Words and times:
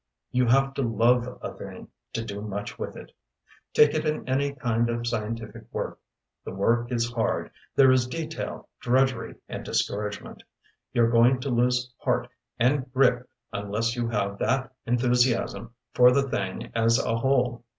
You 0.31 0.47
have 0.47 0.73
to 0.73 0.81
love 0.81 1.37
a 1.43 1.53
thing 1.53 1.87
to 2.13 2.25
do 2.25 2.41
much 2.41 2.79
with 2.79 2.97
it. 2.97 3.11
Take 3.71 3.93
it 3.93 4.03
in 4.03 4.27
any 4.27 4.51
kind 4.53 4.89
of 4.89 5.05
scientific 5.05 5.65
work; 5.71 5.99
the 6.43 6.49
work 6.51 6.91
is 6.91 7.11
hard, 7.13 7.51
there 7.75 7.91
is 7.91 8.07
detail, 8.07 8.67
drudgery, 8.79 9.35
and 9.47 9.63
discouragement. 9.63 10.41
You're 10.91 11.11
going 11.11 11.39
to 11.41 11.51
lose 11.51 11.93
heart 11.99 12.29
and 12.57 12.91
grip 12.91 13.29
unless 13.53 13.95
you 13.95 14.09
have 14.09 14.39
that 14.39 14.73
enthusiasm 14.87 15.71
for 15.93 16.11
the 16.11 16.27
thing 16.27 16.71
as 16.73 16.97
a 16.97 17.15
whole. 17.17 17.63